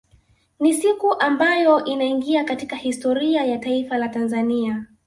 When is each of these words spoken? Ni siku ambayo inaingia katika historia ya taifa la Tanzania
Ni 0.59 0.73
siku 0.73 1.19
ambayo 1.19 1.83
inaingia 1.85 2.43
katika 2.43 2.75
historia 2.75 3.45
ya 3.45 3.57
taifa 3.57 3.97
la 3.97 4.09
Tanzania 4.09 4.85